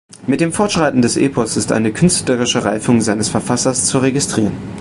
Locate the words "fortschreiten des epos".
0.51-1.57